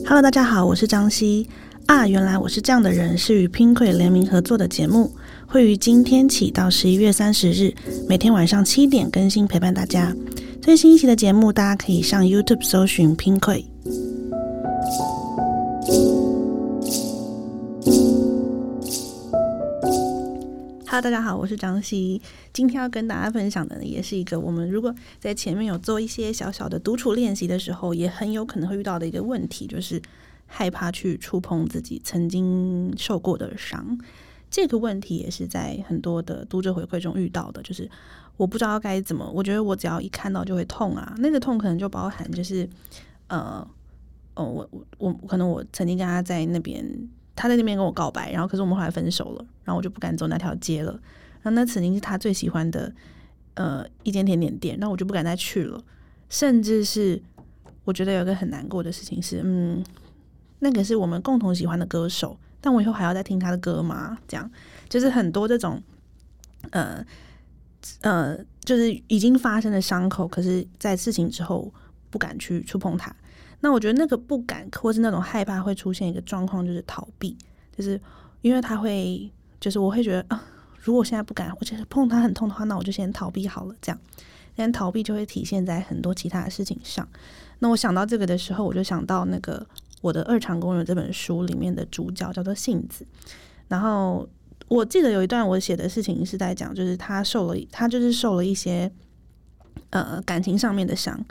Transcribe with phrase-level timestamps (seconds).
[0.00, 1.46] Hello，大家好，我是张希
[1.86, 2.08] 啊。
[2.08, 5.12] 原来我是这样的人，是与 Pinky 联名合作的节目，
[5.46, 7.72] 会于今天起到十一月三十日，
[8.08, 10.14] 每天晚上七点更新，陪伴大家。
[10.60, 13.64] 最新一期的节目，大家可以上 YouTube 搜寻 Pinky。
[20.92, 22.20] Hello，大家好，我是张希。
[22.52, 30.02] 今天要跟大家分享的呢，也是一个我们如果在前面有做一些小小的独处练习的时候，也很有可能会遇到的一个问题，就是
[30.46, 33.98] 害怕去触碰自己曾经受过的伤。
[34.50, 37.90] 这个问题也是在很多的读者回馈中遇到的，就是
[38.36, 42.68] 我不知道该怎么，我觉得我只要一看到就会痛啊，那个痛可能就包含就是
[43.28, 43.66] 呃，
[44.34, 44.68] 哦，我
[44.98, 46.86] 我我可能我曾经跟他在那边。
[47.34, 50.92] 他在那边跟我告白，然后可是我们后来分手了，然后我就不敢走那条街了。
[51.42, 52.92] 然后那曾经是他最喜欢的
[53.54, 55.82] 呃一间甜点店，那我就不敢再去了。
[56.28, 57.20] 甚至是
[57.84, 59.84] 我觉得有个很难过的事情是，嗯，
[60.60, 64.16] 那个是我们共同喜欢的歌手，但我以后还要再听他的歌吗？
[64.28, 64.50] 这样
[64.88, 65.82] 就是很多这种
[66.70, 67.04] 呃
[68.02, 71.72] 呃，就是已经发生的伤口，可是在事情之后
[72.08, 73.14] 不敢去触碰它。
[73.64, 77.36] 那我觉得那个不敢或是那种害怕会出现一个状况，就是逃避，
[77.74, 77.98] 就是
[78.40, 80.44] 因为他会，就是我会觉得啊，
[80.80, 83.74] 如果现在不敢，我觉得碰他很痛的话，那我就先逃避好了。
[83.80, 83.98] 这样，
[84.56, 87.08] 但逃避就会体现在很多其他的事情上。
[87.60, 89.64] 那我想到这个的时候，我就想到那个
[90.00, 93.06] 我的《二场工人》这本书里面的主角叫做杏子。
[93.68, 94.28] 然后
[94.66, 98.90] 我记得有一段我写的事情是在讲，就是他受了，他就是受了一些
[99.90, 101.24] 呃感情上面的伤。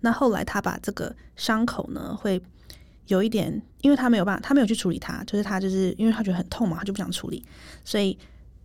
[0.00, 2.40] 那后来他把这个伤口呢，会
[3.06, 7.44] 有一点，因为他没有办法，他没有去处理它，就是他就是因为他觉得很痛嘛，他就不想处理，
[7.84, 8.16] 所以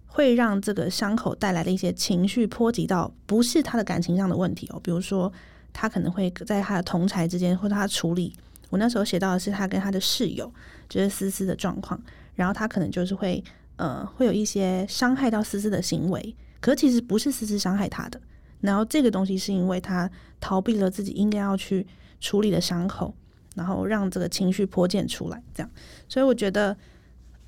[0.06, 5.32] 会让这个伤口带来的一些情绪波及到不是他的感情上的问题哦，比如说
[5.72, 8.36] 他可能会在他的同才之间，或者他处理，
[8.70, 10.54] 我那时候写到的是他跟他的室友
[10.88, 12.00] 就是思思的状况，
[12.36, 13.44] 然后他可能就是会
[13.78, 18.22] 呃会有一些伤害到思思的行为，可其实不是思思伤害他的。
[18.64, 20.10] 然后这个东西是因为他
[20.40, 21.86] 逃避了自己应该要去
[22.22, 23.14] 处理的伤口，
[23.56, 25.70] 然后让这个情绪泼溅出来，这样。
[26.08, 26.76] 所以我觉得，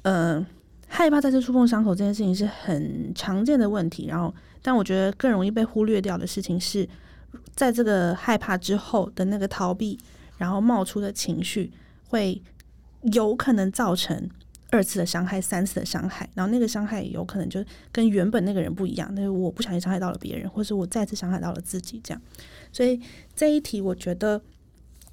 [0.01, 0.45] 呃，
[0.87, 4.07] 害怕再次触碰伤口这件事情是很常见的问题。
[4.07, 6.87] 然后，但我觉得更容易被忽略掉的事情是，
[7.55, 9.97] 在这个害怕之后的那个逃避，
[10.37, 11.71] 然后冒出的情绪，
[12.09, 12.41] 会
[13.13, 14.29] 有可能造成。
[14.75, 22.21] 二次的伤害，三次的伤害，然后那个伤害有可能就跟原本那个人不一样，但是我不小心伤害到了别人，或是我再次伤害到了自己，这样。
[22.71, 22.99] 所以
[23.33, 24.41] 这一题，我觉得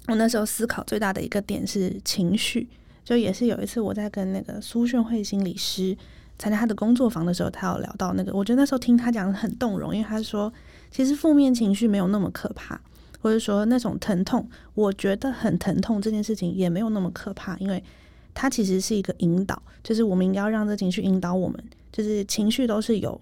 [0.07, 2.67] 我那时候思考最大的一个点是情绪。
[3.05, 5.97] 就也是有一次我在跟那个苏炫慧心理师
[6.37, 10.51] 参加他的工作坊的时候，他有聊到那个，我觉得那时候听他讲很动容，因为他说
[10.91, 12.79] 其实负面情绪没有那么可怕，
[13.19, 17.83] 或者说那种疼痛，我觉得很疼痛这件事情也没有那么可怕，因为。
[18.33, 23.19] 它其实是一个引导，就是我们应该要让这情绪引导我们，就是情绪都是有，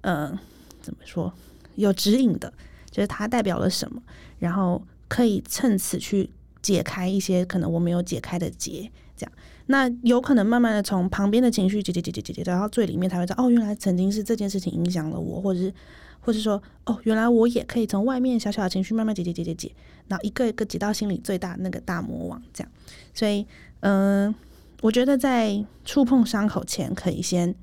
[0.00, 0.36] 呃，
[0.80, 1.32] 怎么说，
[1.74, 2.52] 有指引的，
[2.90, 4.02] 就是它代表了什么，
[4.38, 6.30] 然后可以趁此去
[6.62, 9.32] 解开一些可能我没有解开的结，这样，
[9.66, 15.74] 那有可能慢慢的从旁边的情绪解解解解解解到最里面，才会知道，哦，原来曾经是这件事情影响了我，或者是，
[16.20, 19.72] 或者说，哦，原来我也可以从外面小小的情绪慢慢解解解解解，
[20.08, 22.72] 然后一个一个解到心里最大那个大魔王，这样，
[23.12, 23.46] 所以，
[23.80, 24.34] 嗯。
[24.82, 27.54] 我觉得在触碰伤口前，可以先，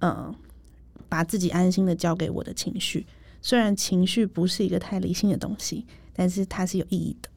[0.00, 0.34] 嗯，
[1.08, 3.06] 把自己安心的交给我的情绪。
[3.42, 7.28] 虽然情绪不是一个太理性的东西，但是它是有意义的。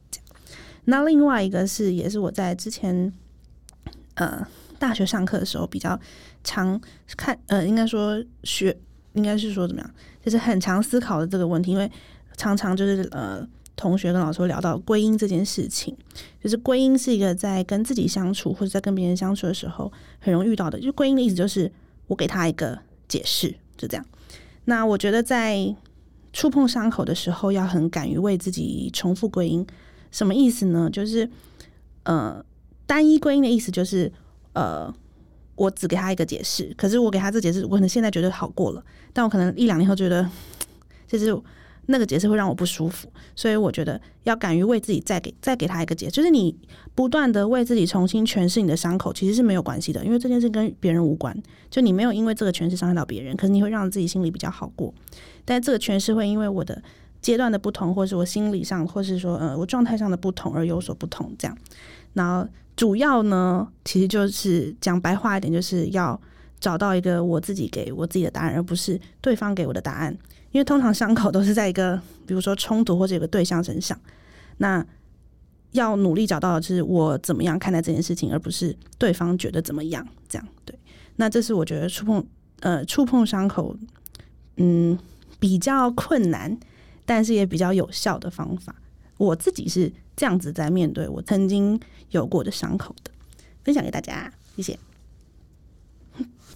[0.86, 3.12] 那另外一个是，也是我在之前，
[4.14, 4.46] 呃，
[4.78, 5.98] 大学上课的时候比较
[6.42, 6.80] 常
[7.16, 8.76] 看，呃，应该说学，
[9.12, 9.90] 应该是说怎么样，
[10.22, 11.90] 就是很常思考的这个问题，因为
[12.36, 13.46] 常常就是呃。
[13.76, 15.96] 同学跟老师聊到归因这件事情，
[16.40, 20.78] 就是归因是一个在跟自己相处或者在跟别人相处的时候很容易遇到的。
[20.78, 21.70] 就归因的意思就是
[22.06, 24.06] 我给他一个解释，就这样。
[24.66, 25.74] 那我觉得在
[26.32, 29.66] 触碰伤口的时候，要很敢于为自己重复归因。
[30.12, 30.88] 什么意思呢？
[30.88, 31.28] 就是
[32.04, 32.44] 呃，
[32.86, 34.12] 单一归因的意思就是
[34.52, 34.94] 呃，
[35.56, 40.30] 我只给他一个解释，可是我给他这解释，我可能现在觉得好过了，但我可能一两年后觉得
[41.08, 41.36] 就是。
[41.86, 46.56] 那个解释会让我不舒服，所以我觉得要敢于为自己再给再给他一个解，就是你
[46.94, 51.36] 不断的为自己重新诠释你的伤口，其实是没有关系的，因为这件事跟别人无关，
[51.70, 54.92] 就你没有因为这个诠释伤害到别人，可是你会让自己心里比较好过。
[55.44, 56.82] 但这个诠释会因为我的
[57.20, 61.34] 阶段的不同，或是我心理上，或是说呃我状态上的不同而有所不同。
[61.38, 61.56] 这样，
[62.14, 66.20] 然后主要呢，其实就是讲白话一点，就是要
[66.60, 70.16] 找到一个我自己给我自己的答案，而不是对方给我的答案。
[70.52, 73.98] 因为通常伤口都是在一个，比如说冲突或者有个对象身上，
[74.58, 74.86] 那
[75.72, 80.06] 要努力找到的是我怎么样看待这件事情，而不是对方觉得怎么样。
[80.28, 80.78] 这样对，
[81.16, 82.24] 那这是我觉得触碰
[82.60, 83.76] 呃触碰伤口，
[84.56, 84.96] 嗯，
[85.40, 86.56] 比较困难，
[87.04, 88.76] 但是也比较有效的方法。
[89.16, 91.80] 我自己是这样子在面对我曾经
[92.10, 93.10] 有过的伤口的，
[93.64, 94.78] 分享给大家，谢谢。